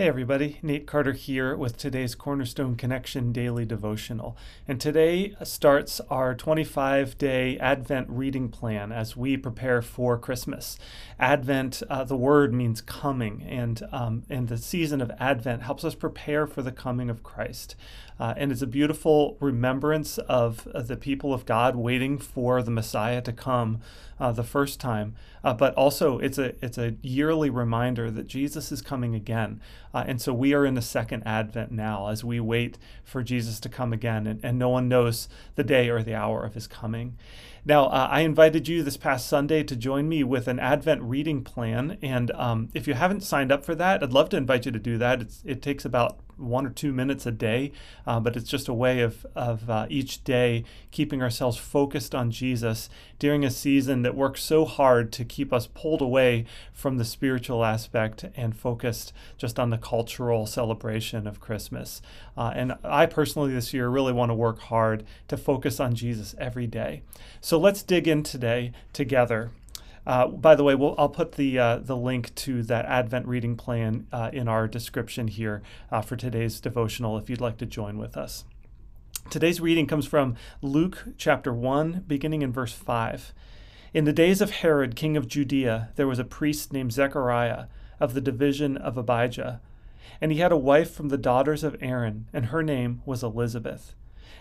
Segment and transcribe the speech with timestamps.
[0.00, 0.56] Hey, everybody.
[0.62, 4.34] Nate Carter here with today's Cornerstone Connection Daily Devotional.
[4.66, 10.78] And today starts our 25 day Advent reading plan as we prepare for Christmas.
[11.18, 15.94] Advent, uh, the word means coming, and, um, and the season of Advent helps us
[15.94, 17.76] prepare for the coming of Christ.
[18.18, 22.70] Uh, and it's a beautiful remembrance of uh, the people of God waiting for the
[22.70, 23.80] Messiah to come
[24.18, 25.14] uh, the first time.
[25.42, 29.60] Uh, but also, it's a, it's a yearly reminder that Jesus is coming again.
[29.92, 33.58] Uh, and so we are in the second advent now as we wait for Jesus
[33.60, 36.66] to come again, and, and no one knows the day or the hour of his
[36.66, 37.16] coming.
[37.64, 41.44] Now, uh, I invited you this past Sunday to join me with an Advent reading
[41.44, 41.98] plan.
[42.00, 44.78] And um, if you haven't signed up for that, I'd love to invite you to
[44.78, 45.20] do that.
[45.20, 47.72] It's, it takes about one or two minutes a day,
[48.06, 52.30] uh, but it's just a way of, of uh, each day keeping ourselves focused on
[52.30, 57.04] Jesus during a season that works so hard to keep us pulled away from the
[57.04, 62.00] spiritual aspect and focused just on the cultural celebration of Christmas.
[62.36, 66.34] Uh, and I personally this year really want to work hard to focus on Jesus
[66.38, 67.02] every day.
[67.40, 69.50] So let's dig in today together.
[70.06, 73.56] Uh, by the way, we'll, I'll put the uh, the link to that Advent reading
[73.56, 77.98] plan uh, in our description here uh, for today's devotional if you'd like to join
[77.98, 78.44] with us.
[79.28, 83.32] Today's reading comes from Luke chapter 1, beginning in verse 5.
[83.92, 87.66] In the days of Herod, king of Judea, there was a priest named Zechariah
[88.00, 89.60] of the division of Abijah.
[90.20, 93.94] And he had a wife from the daughters of Aaron, and her name was Elizabeth.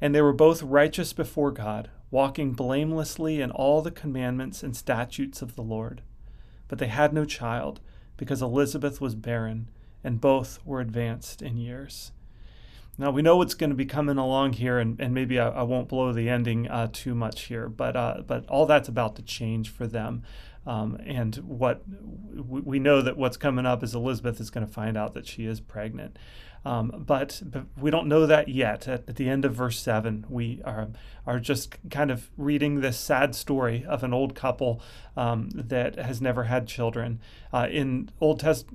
[0.00, 5.42] And they were both righteous before God, walking blamelessly in all the commandments and statutes
[5.42, 6.02] of the Lord.
[6.68, 7.80] But they had no child,
[8.16, 9.68] because Elizabeth was barren,
[10.02, 12.12] and both were advanced in years.
[12.96, 15.62] Now we know what's going to be coming along here, and, and maybe I, I
[15.62, 19.22] won't blow the ending uh, too much here, but uh, but all that's about to
[19.22, 20.22] change for them.
[20.66, 21.82] Um, and what
[22.36, 25.46] we know that what's coming up is Elizabeth is going to find out that she
[25.46, 26.18] is pregnant.
[26.66, 28.88] Um, but, but we don't know that yet.
[28.88, 30.88] At, at, the end of verse 7, we are,
[31.26, 34.80] are just kind of reading this sad story of an old couple
[35.14, 37.20] um, that has never had children.
[37.52, 38.66] Uh, in Old, Test-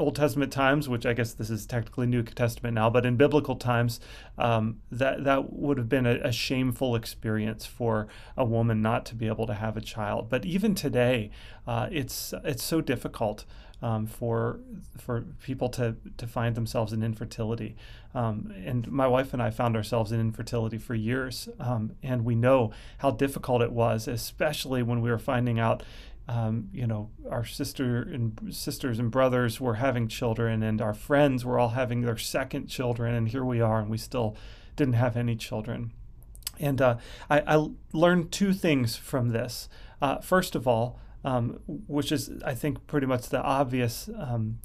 [0.00, 3.54] old Testament times, which I guess this is technically New Testament now, but in biblical
[3.54, 4.00] times,
[4.36, 9.14] um, that, that would have been a, a shameful experience for a woman not to
[9.14, 10.28] be able to have a child.
[10.28, 11.30] But even today,
[11.66, 13.44] uh, it's, it's so difficult
[13.82, 14.60] um, for
[14.96, 17.76] for people to to find themselves in infertility.
[18.14, 22.34] Um, and my wife and I found ourselves in infertility for years, um, and we
[22.34, 25.82] know how difficult it was, especially when we were finding out.
[26.28, 31.44] Um, you know, our sister and sisters and brothers were having children, and our friends
[31.44, 34.36] were all having their second children, and here we are, and we still
[34.74, 35.92] didn't have any children.
[36.58, 36.96] And uh,
[37.30, 39.68] I, I, learned two things from this.
[40.02, 44.60] Uh, first of all, um, which is, I think, pretty much the obvious um,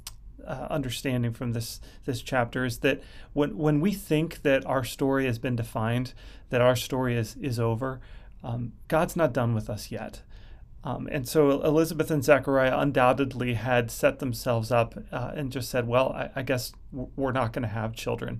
[0.45, 3.01] uh, understanding from this this chapter is that
[3.33, 6.13] when when we think that our story has been defined,
[6.51, 7.99] that our story is is over,
[8.43, 10.21] um, God's not done with us yet.
[10.83, 15.87] Um, and so Elizabeth and Zechariah undoubtedly had set themselves up uh, and just said,
[15.87, 18.39] "Well, I, I guess we're not going to have children,"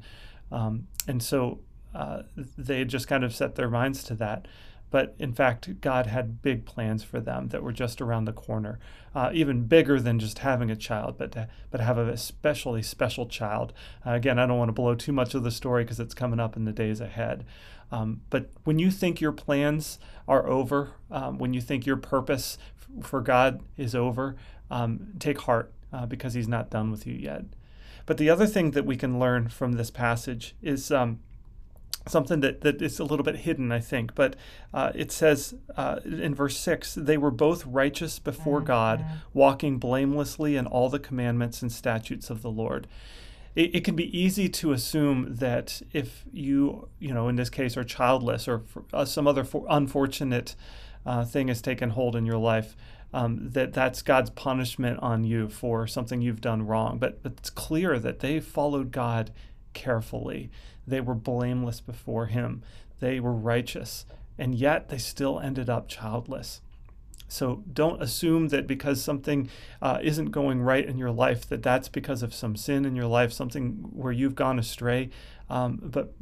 [0.51, 1.59] um, and so
[1.95, 4.47] uh, they just kind of set their minds to that.
[4.91, 8.77] But in fact, God had big plans for them that were just around the corner,
[9.15, 13.25] uh, even bigger than just having a child, but to, but have a especially special
[13.25, 13.73] child.
[14.05, 16.41] Uh, again, I don't want to blow too much of the story because it's coming
[16.41, 17.45] up in the days ahead.
[17.91, 19.97] Um, but when you think your plans
[20.27, 24.35] are over, um, when you think your purpose f- for God is over,
[24.69, 27.45] um, take heart uh, because He's not done with you yet.
[28.05, 31.19] But the other thing that we can learn from this passage is um,
[32.07, 34.15] something that, that is a little bit hidden, I think.
[34.15, 34.35] But
[34.73, 38.67] uh, it says uh, in verse 6 they were both righteous before mm-hmm.
[38.67, 42.87] God, walking blamelessly in all the commandments and statutes of the Lord.
[43.55, 47.75] It, it, can be easy to assume that if you, you know, in this case,
[47.75, 48.63] are childless or
[48.93, 50.55] uh, some other for, unfortunate
[51.05, 52.77] uh, thing has taken hold in your life,
[53.13, 56.97] um, that that's God's punishment on you for something you've done wrong.
[56.97, 59.31] But, but it's clear that they followed God
[59.73, 60.49] carefully.
[60.85, 62.63] They were blameless before him,
[62.99, 64.05] they were righteous,
[64.37, 66.61] and yet they still ended up childless.
[67.31, 69.49] So don't assume that because something
[69.81, 73.07] uh, isn't going right in your life, that that's because of some sin in your
[73.07, 75.09] life, something where you've gone astray.
[75.49, 76.13] Um, but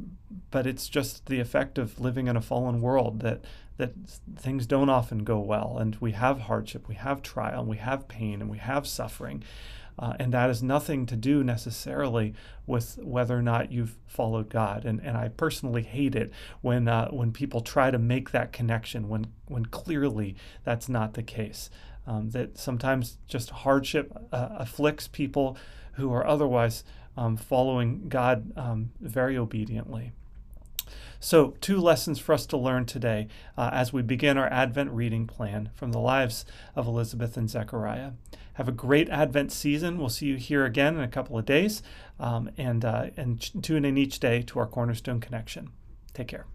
[0.52, 3.44] but it's just the effect of living in a fallen world that
[3.78, 3.94] that
[4.36, 8.06] things don't often go well, and we have hardship, we have trial, and we have
[8.06, 9.42] pain, and we have suffering.
[10.00, 12.34] Uh, and that has nothing to do necessarily
[12.66, 14.86] with whether or not you've followed God.
[14.86, 16.32] And, and I personally hate it
[16.62, 21.22] when, uh, when people try to make that connection when, when clearly that's not the
[21.22, 21.68] case.
[22.06, 25.58] Um, that sometimes just hardship uh, afflicts people
[25.92, 26.82] who are otherwise
[27.16, 30.12] um, following God um, very obediently.
[31.22, 35.26] So, two lessons for us to learn today uh, as we begin our Advent reading
[35.26, 38.12] plan from the lives of Elizabeth and Zechariah.
[38.54, 39.98] Have a great Advent season.
[39.98, 41.82] We'll see you here again in a couple of days,
[42.18, 45.70] um, and uh, and tune in each day to our Cornerstone Connection.
[46.12, 46.46] Take care.